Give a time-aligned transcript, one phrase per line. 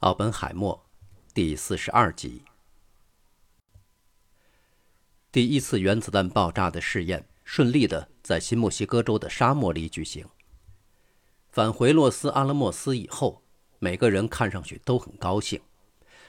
[0.00, 0.86] 奥本海默，
[1.34, 2.42] 第四十二集。
[5.30, 10.26] 第一次原子弹爆炸的试验顺利的在新墨西哥州的沙漠里举行。
[11.50, 13.42] 返回洛斯阿拉莫斯以后，
[13.78, 15.60] 每个人看上去都很高兴。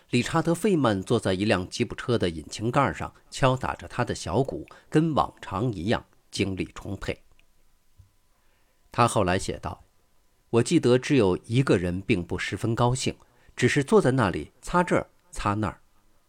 [0.09, 7.23] 理查德·费曼坐在一辆吉普车的引擎盖上，敲打着他的小鼓，跟往常一样精力充沛。
[8.91, 9.85] 他后来写道
[10.51, 13.15] ：“我记得只有一个人并不十分高兴。”
[13.61, 15.79] 只是坐在那里擦这儿擦那儿，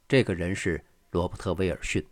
[0.07, 2.07] 这个人是罗伯特·威尔逊。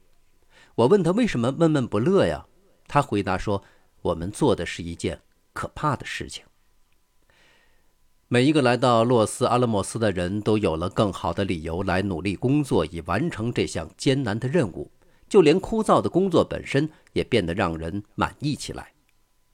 [0.74, 2.46] 我问他为什么闷闷不乐呀？
[2.88, 3.62] 他回答说
[4.00, 5.20] ：“我们做的是一件
[5.52, 6.42] 可怕的事情。”
[8.28, 14.90] 每一个来到洛斯阿拉莫斯的人都有了更好的理由来努力工作，以完成这项艰难的任务。
[15.28, 18.94] 就连枯燥的工作本身也变得让人满意起来。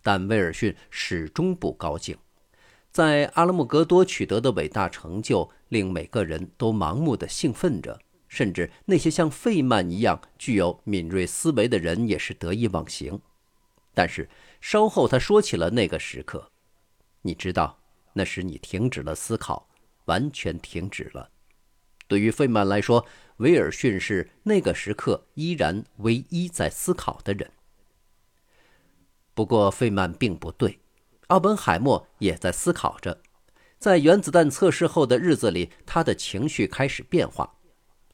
[0.00, 2.16] 但威尔逊始终不高兴。
[2.92, 13.20] 在阿拉莫格多取得的伟大成就，令每个人都盲目的兴奋着，甚至那些像费曼一样具有敏锐思维的人也是得意忘形。
[13.94, 14.28] 但是
[14.60, 16.50] 稍后他说起了那个时刻，
[17.22, 17.78] 你知道，
[18.12, 19.68] 那时你停止了思考，
[20.04, 21.30] 完全停止了。
[22.08, 23.04] 对于费曼来说，
[23.38, 27.50] 威尔逊是那个时刻依然唯一在思考的人。
[29.34, 30.78] 不过费曼并不对。
[31.28, 33.20] 奥本海默也在思考着，
[33.78, 37.54] 在原子弹测试后的日子里，他的情绪开始变化。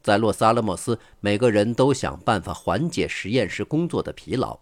[0.03, 4.59] 在洛斯阿拉莫斯，每个人都想办法缓解实验室工作的疲劳。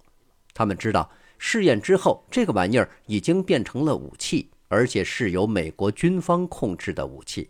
[0.53, 7.49] 他们知道，试验之后，这个玩意儿已经变成了武器，而且是由美国军方控制的武器。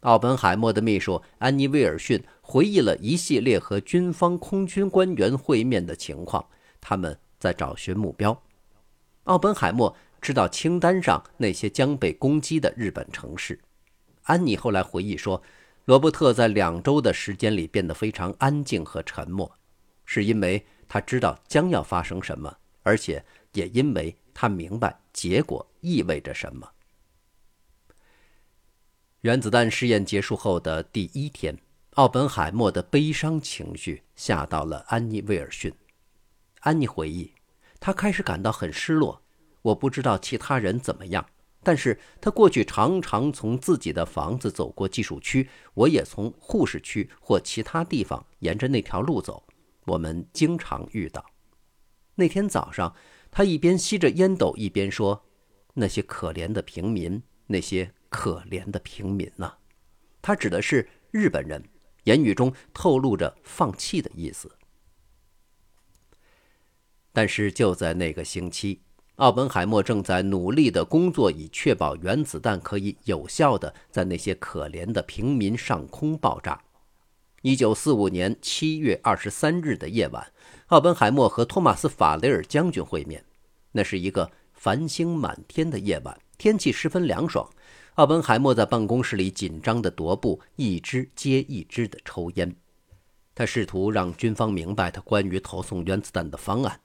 [0.00, 6.44] 奥本海默的秘书安妮·威尔逊回忆了一系列和军方空军官员会面的情况，
[6.80, 8.42] 他们在找寻目标。
[9.24, 13.60] 奥本海默知道清单上那些将被攻击的日本城市。
[14.22, 15.42] 安妮后来回忆说，
[15.84, 19.58] 罗伯特在两周的时间里变得非常安静和沉默，
[20.06, 26.70] 是因为他知道将要发生什么，而且也因为他明白结果意味着什么。
[29.22, 31.58] 原子弹试验结束后的第一天，
[31.94, 35.72] 奥本海默的悲伤情绪吓到了安妮·威尔逊。
[36.60, 37.32] 安妮回忆。
[37.84, 39.21] 他开始感到很失落。
[39.62, 41.24] 我不知道其他人怎么样，
[41.62, 49.46] 但是他过去常常从自己的房子走过技术区，我也从护士区或其他地方沿着那条路走。
[49.86, 51.24] 我们经常遇到。
[52.16, 52.94] 那天早上，
[53.30, 55.24] 他一边吸着烟斗，一边说
[55.74, 59.54] ：“那些可怜的平民，那些可怜的平民呐！”
[60.20, 61.64] 他指的是日本人，
[62.04, 64.56] 言语中透露着放弃的意思。
[67.12, 68.82] 但是就在那个星期，
[69.22, 76.60] 奥本海默正在努力的工作，以确保原子弹可以有效的在那些可怜的平民上空爆炸。
[77.42, 80.26] 一九四五年七月二十三日的夜晚，
[80.66, 83.24] 奥本海默和托马斯·法雷尔将军会面。
[83.70, 87.48] 那是一个繁星满天的夜晚，天气十分凉爽。
[87.94, 92.52] 奥本海默在办公室里紧张地踱步，一支接一支地抽烟。
[93.36, 96.80] 他试图让军方明白他关于投送原子弹的方案。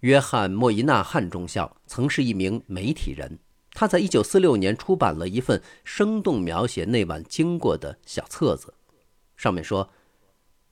[0.00, 3.36] 约翰·莫伊纳汉中校曾是一名媒体人，
[3.72, 8.72] 他在1946年出版了一份生动描写那晚经过的小册子，
[9.36, 9.90] 上面说：“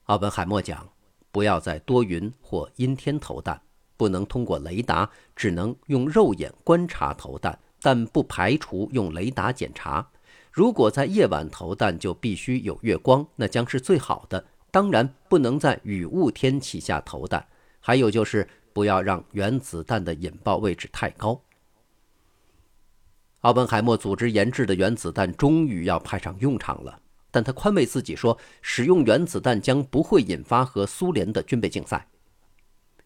[0.07, 0.89] 奥本海默讲，
[1.33, 3.61] 不要在多云或阴天投弹，
[3.97, 10.09] 不能通过雷达，只能用肉眼观察投弹，但不排除用雷达检查。
[10.53, 14.47] 如果在夜晚投弹，就必须有月光，那将是最好的。
[14.71, 17.45] 当然，不能在雨雾天气下投弹。
[17.81, 21.41] 还有就是。”不要让原子弹的引爆位置太高。
[23.41, 27.01] 奥本海默组织研制的原子弹终于要派上用场了，
[27.31, 32.07] 但他宽慰自己说，使用原子弹将不会引发和苏联的军备竞赛。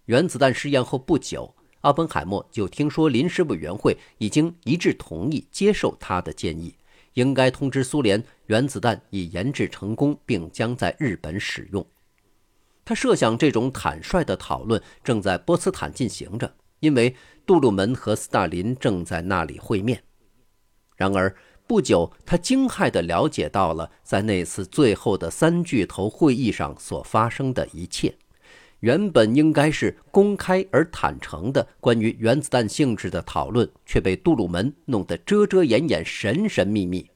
[0.07, 6.75] 原子弹试验后不久，奥本海默就听说临时委员会已经一致同意接受他的建议，
[7.13, 11.87] 应该通知苏联，原子弹已研制成功，并将在日本使用。
[12.84, 17.15] 他设想，这种坦率的讨论正在波茨坦进行着，因为
[17.47, 20.03] 杜鲁门和斯大林正在那里会面。
[20.97, 21.34] 然而
[21.66, 28.16] 不久，他惊骇地了解到了在那次最后的三巨头会议上所发生的一切。
[28.80, 37.09] 原本应该是公开而坦诚的关于原子弹性质的讨论，却被杜鲁门弄得遮遮掩掩、神神秘秘。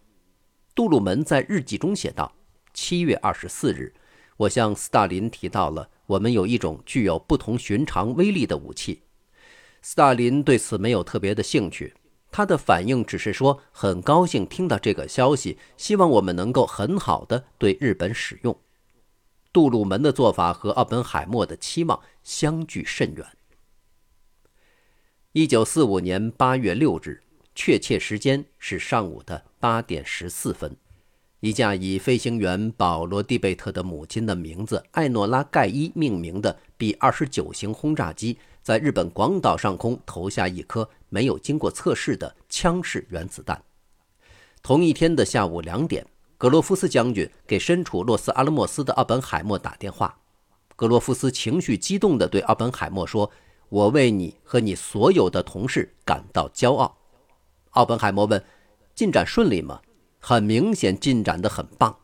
[0.74, 2.30] 杜鲁门在日记中写道
[2.74, 3.92] ：“七月二十四日。”
[4.36, 9.02] 我向斯大林提到了，我们有一种具有不同寻常威力的武器。
[9.82, 11.94] 斯大林对此没有特别的兴趣，
[12.30, 18.58] 他的反应只是说很高兴听到这个消息，希望我们能够很好的对日本使用。
[19.52, 23.24] 杜鲁门的做法和奥本海默的期望相距甚远。
[25.30, 27.22] 一九四五年八月六日，
[27.54, 30.76] 确切时间是上午的八点十四分，
[31.44, 43.62] 一架以飞行员保罗·蒂贝特的母亲的名字艾诺拉·盖伊命名的 B 二十九型轰炸机，在日本广岛上空投下一颗没有经过测试的枪式原子弹。
[44.62, 46.06] 同一天的下午两点。
[46.38, 50.18] 格罗夫斯将军给身处洛斯阿拉莫斯的奥本海默打电话。
[50.74, 53.30] 格罗夫斯情绪激动地对奥本海默说
[53.68, 56.96] ：“我为你和你所有的同事感到骄傲。”
[57.72, 58.42] 奥本海默问
[58.96, 59.82] ：“进展顺利吗
[60.26, 61.94] ？”“很明显，进展得很棒。”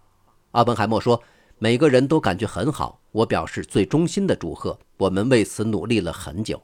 [0.52, 1.22] 奥本海默说
[1.58, 3.00] ：“每个人都感觉很好。
[3.12, 4.78] 我表示最衷心的祝贺。
[4.99, 6.62] 我们为此努力了很久。”“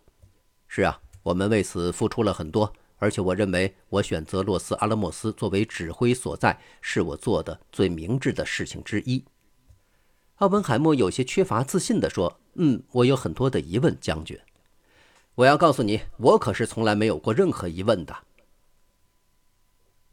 [0.69, 9.25] 是啊，我们为此付出了很多。”而且我认为，我选择洛斯阿拉莫斯作为指挥所在，是我做的最明智的事情之一。
[10.37, 14.39] 奥本海默有些缺乏自信地说：“嗯，我有很多的疑问，将军。
[15.35, 18.17] 我要告诉你，我可是从来没有过任何疑问的。”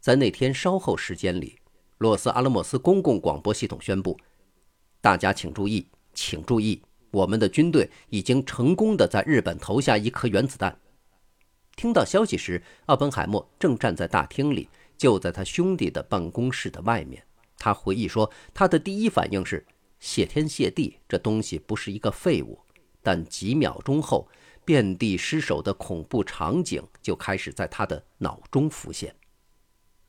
[0.04, 1.56] 在那天稍后时间里，
[1.96, 4.18] 洛斯阿拉莫斯公共广播系统宣布
[5.00, 10.78] ：“大家请注意，请注意，我们的军队已经成功的在日本投下一颗原子弹。”
[11.74, 14.68] 听到消息时，奥本海默正站在大厅里，
[14.98, 17.24] 就在他兄弟的办公室的外面。
[17.56, 19.66] 他回忆说：“他的第一反应是
[20.00, 22.58] 谢天谢地，这东西不是一个废物。”
[23.00, 24.28] 但几秒钟后，
[24.66, 29.16] 遍地尸首的恐怖场景就开始在他的脑中浮现。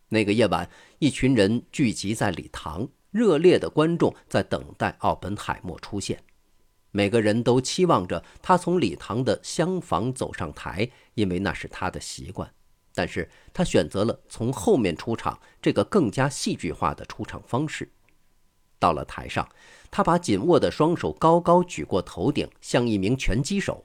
[0.10, 0.69] 那个夜晚，
[1.00, 6.22] 一群人聚集在礼堂，热烈的观众在等待奥本海默出现。
[6.92, 12.50] 每个人都期望着他从礼堂的厢房走上台，因为那是他的习惯。
[12.94, 17.92] 但是他选择了从后面出场，这个更加戏剧化的出场方式。
[18.80, 19.50] 到了台上，
[19.92, 23.84] 他把紧握的双手高高举过头顶，像一名拳击手。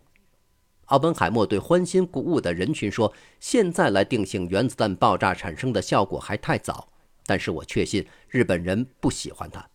[0.91, 6.89] 奥本海默对欢欣鼓舞的人群说：“现在来定性原子弹爆炸产生的效果还太早，
[7.27, 9.69] 但是我确信日本人不喜欢它。”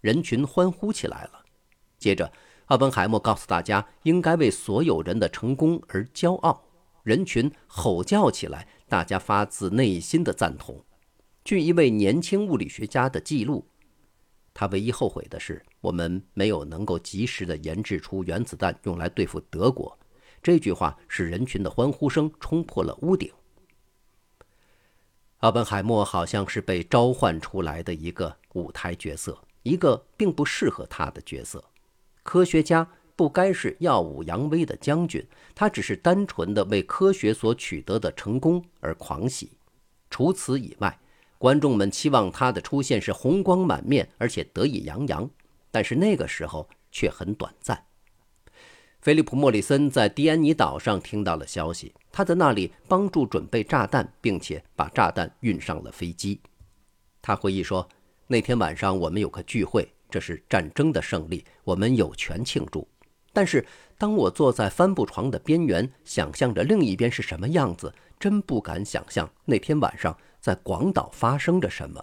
[0.00, 1.44] 人群欢呼起来了。
[1.98, 2.30] 接着。
[2.68, 6.62] 奥本海默告诉大家，应该为所有人的成功而骄傲。
[7.02, 10.84] 人群吼叫起来，大家发自内心的赞同。
[11.46, 13.66] 据一位年轻物理学家的记录，
[14.52, 19.97] 他唯一后悔的是，我们没有能够及时的研制出原子弹用来对付德国。
[20.42, 23.32] 这句话使人群的欢呼声冲破了屋顶。
[25.38, 31.62] 奥本海默好像是被召唤出来的一个舞台角色，一个并不适合他的角色。
[32.22, 35.24] 科学家不该是耀武扬威的将军，
[35.54, 39.52] 他只是单纯的为科学所取得的成功而狂喜。
[40.10, 40.98] 除此以外，
[41.38, 45.30] 观众们期望他的出现是红光满面，而且得意洋洋。
[45.70, 47.84] 但是那个时候却很短暂。
[49.00, 56.40] 菲利普·莫里森在迪安尼岛上听到了消息，他在那里帮助准备炸弹，并且把炸弹运上了飞机。
[57.22, 57.88] 他回忆说
[58.26, 62.88] ：“那天晚上我们有个聚会。”这是战争的胜利，我们有权庆祝。
[63.30, 63.64] 但是，
[63.98, 72.02] 当我坐在帆布床的边缘，想象着另一边是什么样子，真不敢想象那天晚上在广岛发生着什么。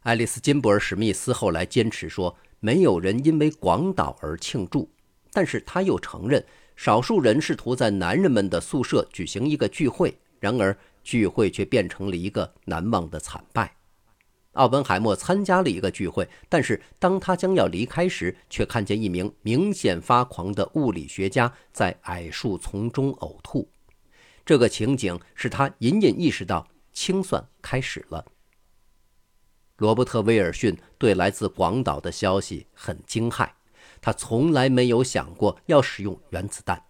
[0.00, 4.90] 爱丽丝·金伯尔·史密斯后来坚持说，没有人因为广岛而庆祝，
[5.32, 6.44] 但是他又承认，
[6.76, 13.76] 少数人试图在男人们的宿舍举行一个聚会，然而聚会却变成了一个难忘的惨败。
[14.54, 23.70] 奥本海默参加了一个聚会，但是当他将要离开时，却看见一名明显发狂的物理学家在矮树丛中呕吐。
[24.44, 28.26] 这个情景使他隐隐意识到清算开始了。
[29.76, 33.48] 罗伯特·威尔逊对来自广岛的消息很惊骇，
[34.00, 36.82] 他从来没有想过要使用原子弹。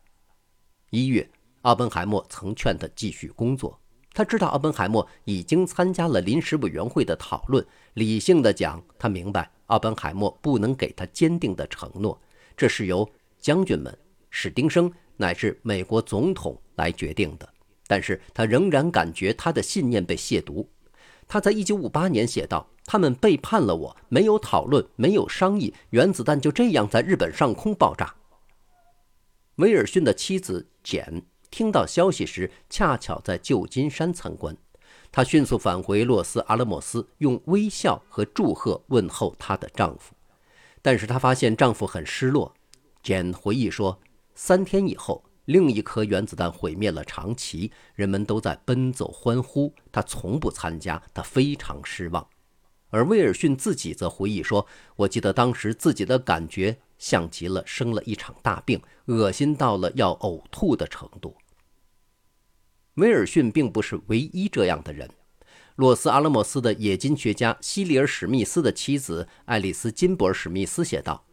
[0.91, 1.29] 一月，
[1.63, 3.79] 奥本海默曾劝他继续工作。
[4.13, 7.65] 他知道奥本海默已经参加了临时委员会的讨论。
[7.95, 12.21] 理性的讲，他明白奥本海默不能给他坚定的承诺，
[12.57, 13.97] 这是由将军们、
[14.31, 17.49] 史丁生乃至美国总统来决定的。
[17.87, 20.67] 但是他仍然感觉他的信念被亵渎。
[21.33, 28.17] 他在1958年写道：“他们背叛了我，没有讨论，没有商议，原子弹就这样在日本上空爆炸。”
[29.55, 31.23] 威尔逊的妻子简。
[31.49, 34.57] 听到消息时，恰巧在旧金山参观。
[35.13, 40.13] 她迅速返回洛斯阿拉莫斯，用微笑和祝贺问候她的丈夫。
[40.83, 42.53] 但是她发现丈夫很失落。
[43.05, 44.01] 简回忆说，
[44.35, 49.75] 三天以后，另一颗原子弹毁灭了长崎，人们都在奔走欢呼。
[49.91, 52.25] 他从不参加，他非常失望。
[52.91, 54.65] 而威尔逊自己则回忆说
[54.95, 61.35] ：“我记得当时自己的感觉像极了生了一场大病，恶心到了要呕吐的程度。”
[62.95, 65.11] 威尔逊并不是唯一这样的人。
[65.75, 71.25] 洛斯阿拉莫斯的冶金学家西里尔·史密斯的妻子爱丽丝·金伯尔·史密斯写道：“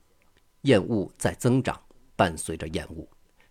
[0.63, 1.79] 厌恶在增长，
[2.15, 3.07] 伴随着厌恶，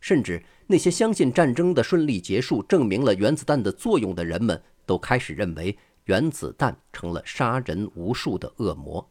[0.06, 9.10] 甚至那些相信战争的顺利结束证明了原子弹的作用的人们都开始认为原子弹成了杀人无数的恶魔。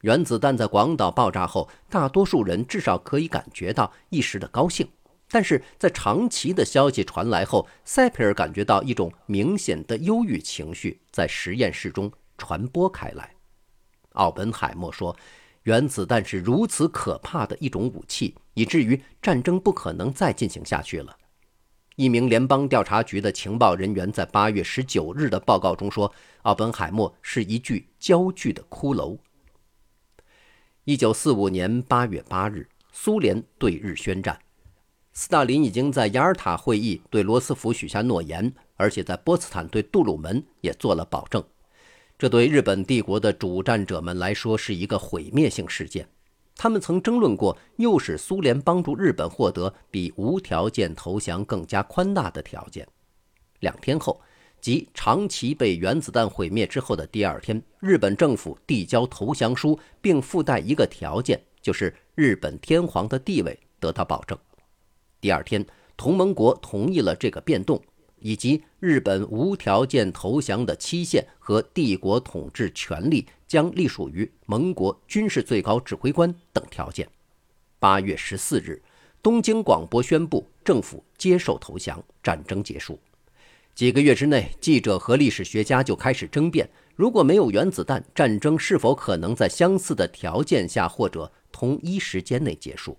[0.00, 4.88] 原子弹在广岛爆炸后，大多数人至少可以感觉到一时的高兴。”
[5.30, 13.36] 但是在长崎的消息传来后，塞佩尔感觉到一种明显的忧郁情绪在实验室中传播开来。
[14.14, 15.16] 奥本海默说
[15.64, 21.16] ：“原子弹是如此可怕的一种武器，以至于战争不可能再进行下去了。”
[21.96, 26.10] 一名联邦调查局的情报人员在8月19日的报告中说
[26.42, 29.18] ：“奥本海默是一具焦距的骷髅。
[30.86, 34.38] ”1945 年8月8日，苏联对日宣战。
[35.12, 41.44] 斯大林已经在雅尔塔会议对罗斯福许下诺言，而且在波茨坦对杜鲁门也做了保证。
[42.22, 46.08] 这对日本帝国的主战者们来说是一个毁灭性事件。
[46.54, 52.86] 他们曾争论过，诱使苏联帮助日本获得比无条件投降更加宽大的条件。
[53.58, 54.20] 两天后，
[54.60, 64.38] 即长崎被原子弹毁灭之后的第二天，日本政府递交投降书，并附带一个条件，就是日本天皇的地位得到保证。
[65.20, 67.82] 第二天，同盟国同意了这个变动，
[68.22, 77.08] 以及日本无条件投降的期限和帝国统治权力将隶属于盟国军事最高指挥官等条件。
[77.78, 78.80] 八月十四日，
[79.22, 82.98] 东京广播宣布政府接受投降，战争结束。
[83.74, 92.96] 几个月之内，记者和历史学家就开始争辩：如果没有原子弹，战争是否可能在相似的条件下或者同一时间内结束？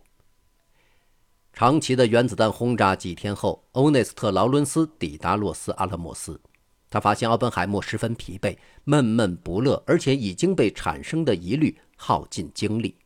[1.53, 6.41] 长崎的原子弹轰炸几天后，欧内斯特·劳伦斯抵达洛斯阿拉莫斯。
[6.89, 12.97] 他发现奥本海默十分疲惫、闷闷不乐，而且已经被产生的疑虑耗尽精力。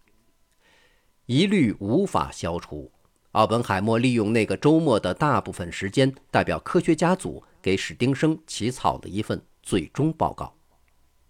[1.25, 2.89] 疑虑无法消除。
[3.33, 10.55] 奥本海默利用那个周末的大部分时间，代表科学家组给史丁生起草了一份最终报告。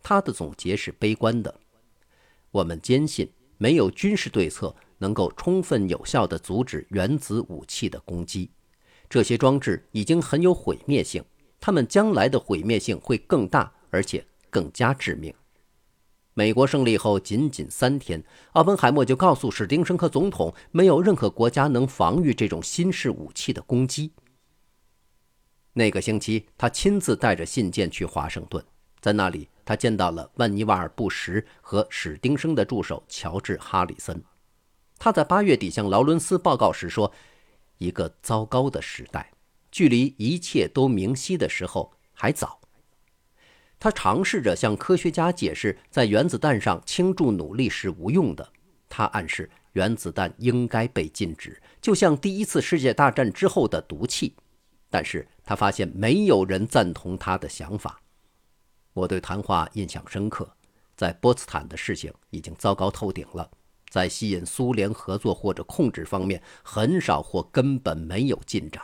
[0.04, 1.54] 他的总结是悲观的
[2.52, 8.50] ：“我们坚信没有军事对策。”能够充分有效地阻止原子武器的攻击，
[9.10, 11.24] 这些装置已经很有毁灭性，
[11.60, 15.34] 它们将来的毁灭性会更大，而且更加致命。
[16.34, 24.12] 美国胜利后仅仅三天，奥本海默就告诉史丁生和总统，没有任何国家能防御这种新式武器的攻击。
[25.74, 28.64] 那个星期，他亲自带着信件去华盛顿，
[29.00, 34.24] 在那里，他见到了万尼瓦尔·布什和史丁生的助手乔治·哈里森。
[35.00, 37.14] 他在八月底向劳伦斯报告时说
[37.78, 39.32] ：“一个糟糕的时代，
[39.72, 42.60] 距离一切都明晰的时候还早。”
[43.80, 48.52] 他尝试着向科学家解释，在原子弹上倾注努力是无用的。
[48.90, 54.36] 他暗示原子弹应该被禁止，就像第一次世界大战之后的毒气。
[54.90, 58.02] 但是他发现没有人赞同他的想法。
[58.94, 60.50] 我对谈话印象深刻。
[60.96, 63.48] 在波茨坦的事情已经糟糕透顶了。
[63.90, 68.84] 在吸引苏联合作或者控制方面，很少或根本没有进展。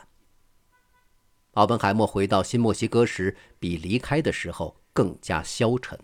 [1.54, 6.00] 奥本海默回到新墨西哥时，比离开的时候更加消沉。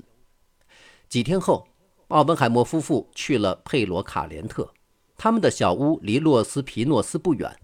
[1.08, 1.68] 几天后，
[2.10, 4.72] 奥本海默夫妇去了佩罗卡连特，
[5.18, 7.56] 他们的小屋离洛斯皮诺斯不远。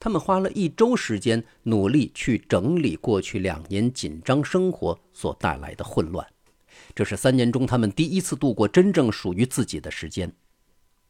[0.00, 6.26] 他们花了一周时间，努力去整理过去两年紧张生活所带来的混乱。
[6.94, 10.30] 这是三年中他们第一次度过真正属于自己的时间。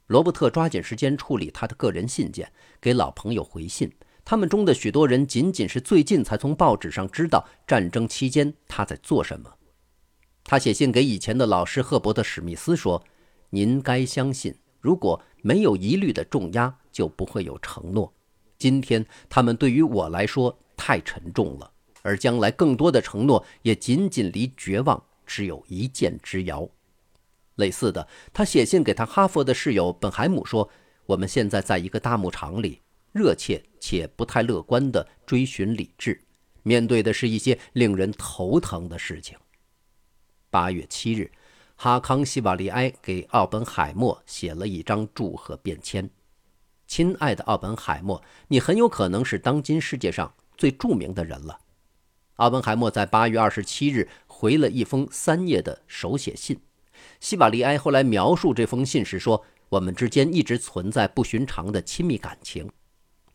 [0.06, 3.90] 罗伯特抓紧时间处理他的个人信件，给老朋友回信。
[4.24, 9.52] 他们中的许多人仅仅是最近才从报纸上知道战争期间他在做什么。
[10.42, 13.02] 他写信给以前的老师赫伯特·史密斯说
[13.50, 18.12] ：“您该相信，如果没有疑虑的重压，就不会有承诺。
[18.58, 21.70] 今天他们对于我来说太沉重了，
[22.02, 26.68] 而将来更多的承诺也仅仅离绝望只有一箭之遥。”
[27.56, 30.68] 类似的，他写信给他哈佛的室友本海姆说
[31.06, 32.80] ：“我们现在在一个大牧场里，
[33.12, 36.24] 热切且不太乐观地追寻理智，
[36.62, 39.38] 面对的是一些令人头疼的事情。”
[40.50, 41.30] 八月七日，
[41.76, 46.10] 哈康西瓦利埃给奥本海默写了一张祝贺便签。
[46.86, 51.60] 亲爱的奥本海默，你很有可能是当今世界上最著名的人了。”
[52.36, 56.60] 奥本海默在八月二十七日回了一封三页的手写信。
[57.24, 62.70] 希瓦利埃后来描述这封信时说：“我们之间一直存在不寻常的亲密感情。”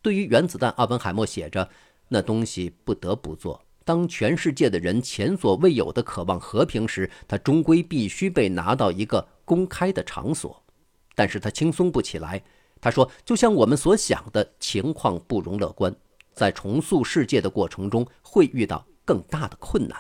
[0.04, 1.68] 对于原子弹，奥本海默写着
[2.08, 3.60] ：“那东西不得不做。
[3.84, 10.64] 当全世界的人前所未有的渴望和平时，它终归必须被拿到一个公开的场所。
[11.16, 12.44] 但是他轻松不起来。”
[12.80, 15.92] 他说：“就像我们所想的情况不容乐观，
[16.36, 20.00] 在重塑世界的过程中会遇到更大的困难。”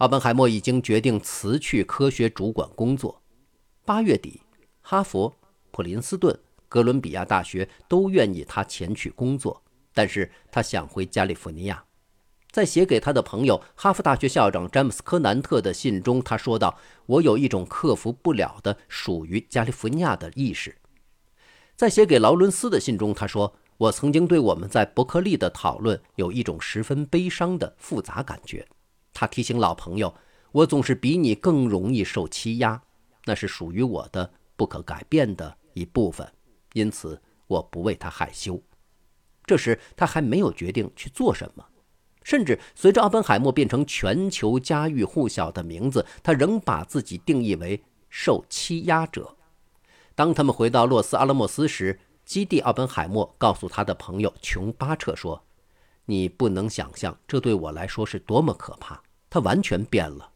[0.00, 3.20] 奥本海默已经决定辞去科学主管工作。
[3.84, 4.40] 八月底，
[4.80, 5.30] 哈佛、
[5.70, 6.34] 普林斯顿、
[6.70, 11.84] 哥伦比亚大学都愿意他前去工作，但是他想回加利福尼亚。
[12.50, 20.74] 在写给他的朋友哈佛大学校长詹姆斯·科南特的信中，他说道：“我有一种克服不了的属于加利福尼亚的意识。”
[21.76, 28.66] 在写给劳伦斯的信中，他说：“我曾经对我们在伯克利的讨论有一种十分悲伤的复杂感觉。”
[29.20, 30.14] 他提醒老朋友
[30.50, 32.80] ：“我总是比你更容易受欺压，
[33.26, 36.26] 那是属于我的不可改变的一部分，
[36.72, 38.58] 因此我不为他害羞。”
[39.44, 41.62] 这时他还没有决定去做什么，
[42.22, 49.36] 甚至随着奥本海默变成全球家喻户晓的名字，他仍把自己定义为受欺压者。
[50.14, 55.44] 当他们回到洛斯阿拉莫斯时，基地奥本海默告诉他的朋友琼巴彻说
[56.06, 58.98] ：“你不能想象这对我来说是多么可怕。”
[59.30, 60.32] 他完全变了。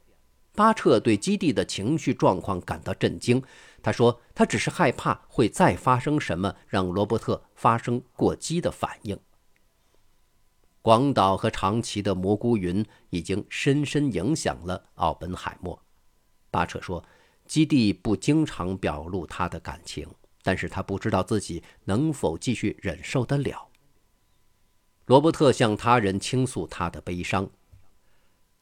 [0.55, 3.43] 巴彻对基地的情绪状况感到震惊。
[3.83, 9.19] 他说：“他只是害怕会再发生什么，让罗伯特发生过激的反应。”
[10.81, 15.83] 广岛和长崎的蘑菇云已经深深影响了奥本海默。
[16.51, 17.05] 巴彻说
[17.47, 20.09] ：“基地不经常表露他的感情，
[20.43, 23.69] 但是他不知道自己能否继续忍受得了。”
[25.07, 27.51] 罗伯特向他人倾诉他的悲伤。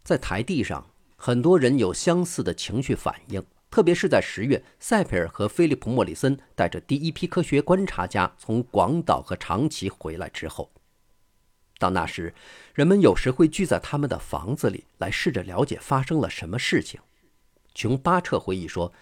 [0.04, 10.72] 在台地上，很多人有相似的情绪反应，特别是在十月，塞佩尔和菲利普·莫里森带着第一批科学观察家从广岛和长崎回来之后。
[11.78, 12.34] 到那时，
[12.74, 17.00] 人们有时会聚在他们的房子里，来试着了解发生了什么事情。
[17.74, 18.92] 琼·巴彻回忆说：“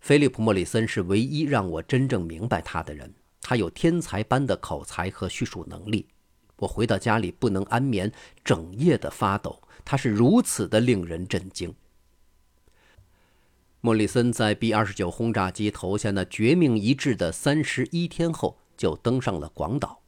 [0.00, 6.08] 菲利普·莫里森是唯一让我真正明白他的人，他有天才般的口才和叙述能力。
[6.56, 8.12] 我回到家里不能安眠，
[8.44, 11.74] 整夜的发抖。”他是如此的令人震惊。
[13.80, 20.00] 莫里森在 B-29 轰炸机投下那绝命一掷的三十一天后，就登上了广岛。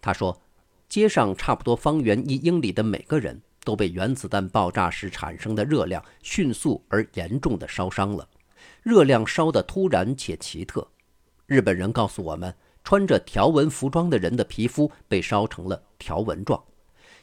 [0.00, 0.42] 他说
[0.88, 8.28] ：“街上差不多方圆一英里的每个人都被原子弹爆炸时产生的热量迅速而严重的烧伤了，
[8.82, 10.88] 热量烧得突然且奇特。
[11.46, 16.60] 日本人告诉我们，穿着条纹服装的人的皮肤被烧成了条纹状。”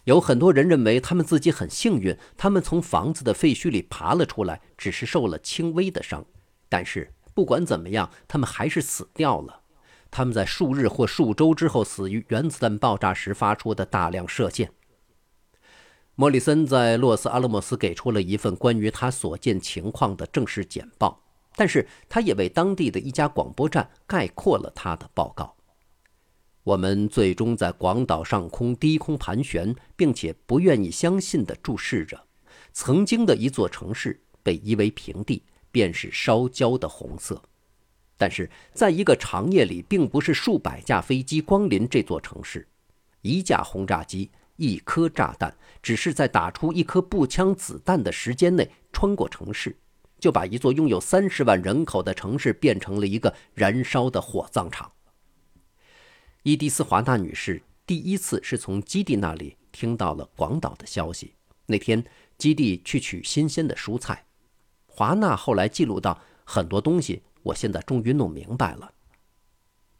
[0.06, 6.26] 有很多人认为他们自己很幸运，他们从房子的废墟里爬了出来，只是受了轻微的伤。
[6.68, 9.62] 但是不管怎么样，他们还是死掉了。
[10.10, 14.72] 他们在数日或数周之后死于原子弹爆炸时发出的大量射线。
[16.16, 21.24] 莫里森在洛斯阿拉莫斯给出了一份关于他所见情况的正式简报，
[21.56, 25.56] 但是他也为当地的一家广播站概括了他的报告。
[26.64, 32.24] 我们最终在广岛上空低空盘旋，并且不愿意相信地注视着，
[32.72, 37.42] 曾经的一座城市被夷为平地，便是烧焦的红色。
[38.16, 42.68] 但是，在一个长夜里，并不是数百架飞机光临这座城市，
[43.22, 49.76] 一架轰炸机、一颗炸弹，只是在打出一颗步枪子弹的时间内穿过城市，
[50.20, 54.92] 就把一座拥有三十万人口的城市变成了一个燃烧的火葬场。
[56.44, 61.36] 伊迪丝·华纳女士第一次是从基地那里听到了广岛的消息。
[61.68, 62.04] 那天，
[62.36, 64.26] 基地去取新鲜的蔬菜。
[64.88, 68.92] 华纳后来记录到很多东西，我现在终于弄明白了。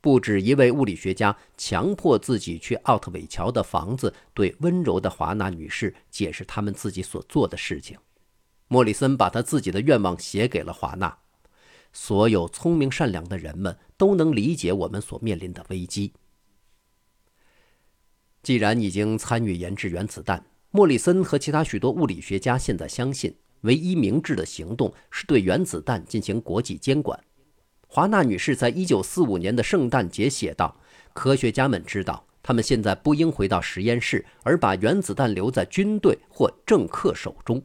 [0.02, 8.00] 不止一位物理学家强迫自己去奥特韦桥的房子，对温柔的华纳女士解释他们自己所做的事情。
[8.68, 11.20] 莫里森把他自己的愿望写给了华纳。
[11.94, 16.14] 所有聪明善良的人们都能理解我们所面临的危机。
[18.44, 27.20] 既然已经参与研制原子弹，莫里森和其他许多物理学家现在相信，唯一明智的行动是对原子弹进行国际监管。
[27.88, 30.76] 华纳女士在1945年的圣诞节写道
[31.14, 37.62] ：“科学家们知道，他们现在不应回到实验室，而把原子弹留在军队或政客手中。”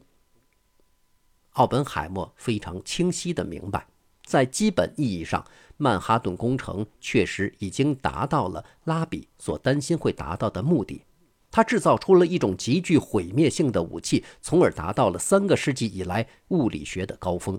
[1.53, 3.87] 奥本海默非常清晰地明白，
[4.27, 5.45] 在基本意义上，
[5.77, 11.01] 曼哈顿工程确实已经达到了拉比所担心会达到的目的。
[11.49, 17.57] 他制造出了一种极具毁灭性的武器，从而达到了三个世纪以来物理学的高峰。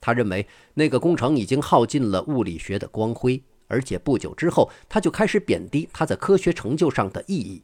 [0.00, 7.62] 他认为那个工程已经耗尽了物理学的光辉，而且不久之后，他就开始贬低他在科学成就上的意义。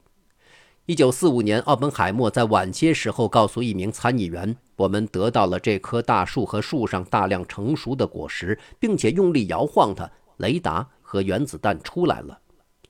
[0.93, 12.39] 一九四五年，奥本海默在晚些时候告诉一名参议员：“我们得到了这棵大树和树上大量成熟的果实，并且用力摇晃它，雷达和原子弹出来了。”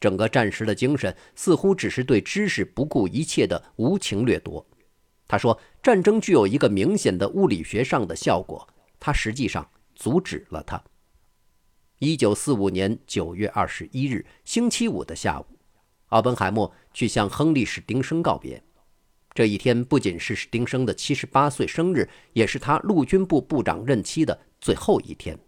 [0.01, 4.67] 整个战时的精神似乎只是对知识不顾一切的无情掠夺。
[5.29, 8.67] 他说：“战争具有一个明显的物理学上的效果，
[8.99, 10.83] 它实际上阻止了它。”
[12.01, 15.47] 一九四五年九月二十一日，星期五的下午。
[16.12, 18.62] 奥本海默去向亨利·史丁生告别。
[19.33, 25.38] 这一天不仅是史丁生的七十八岁生日，也是他陆军部部长任期的最后一天。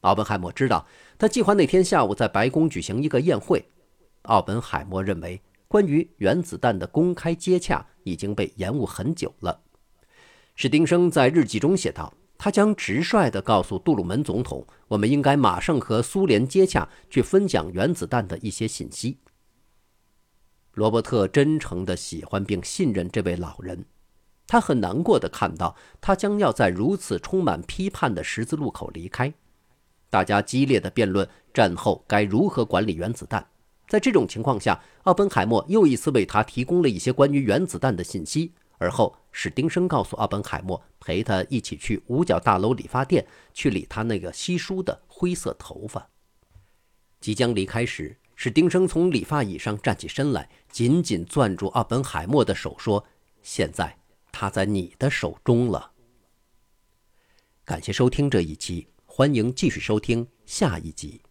[0.00, 0.86] 奥本海默知道，
[1.18, 3.62] 他计划那天下午在白宫举行一个宴会。
[4.22, 9.60] 奥本海默认为，关于原子弹的公开接洽已经被延误很久了。
[10.54, 19.18] 史丁生在日记中写道：“他将直率地告诉杜鲁门总统，我们应该马上和苏联接洽，去分享原子弹的一些信息。”
[20.74, 23.84] 罗伯特真诚地喜欢并信任这位老人，
[24.46, 29.32] 他很难过地看到他将要在如此充满批判的十字路口离开。
[30.10, 33.46] 大家激烈的辩论战后该如何管理原子弹。
[33.86, 38.52] 在这种情况下，奥本海默又一次为他提供了一些关于原子弹的信息。
[38.78, 46.08] 而后，史丁生告诉奥本海默，陪他一起去五角大楼理发店去理他那个稀疏的灰色头发。
[47.20, 48.16] 即将离开时。
[48.36, 53.04] 史丁生从理发椅上站起身来，紧紧攥住奥本海默的手，说
[53.42, 53.98] ：“现在
[54.32, 55.92] 他在你的手中了。”
[57.64, 61.22] 感谢收听这一期，欢迎继续收听下一集。